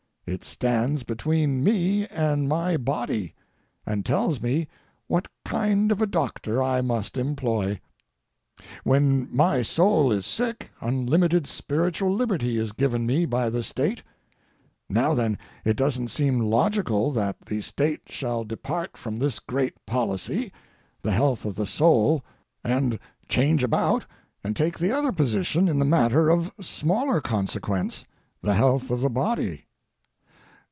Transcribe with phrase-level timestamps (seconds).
[0.27, 3.35] It stands between me and my body,
[3.85, 4.69] and tells me
[5.07, 7.81] what kind of a doctor I must employ.
[8.85, 14.03] When my soul is sick unlimited spiritual liberty is given me by the State.
[14.87, 20.53] Now then, it doesn't seem logical that the State shall depart from this great policy,
[21.01, 22.23] the health of the soul,
[22.63, 24.05] and change about
[24.45, 29.65] and take the other position in the matter of smaller consequence—the health of the body.